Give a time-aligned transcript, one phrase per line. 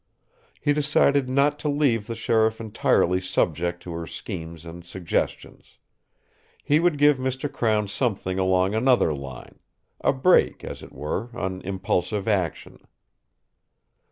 [0.59, 5.77] He decided not to leave the sheriff entirely subject to her schemes and suggestions.
[6.63, 7.51] He would give Mr.
[7.53, 9.59] Crown something along another line
[10.03, 12.79] a brake, as it were, on impulsive action.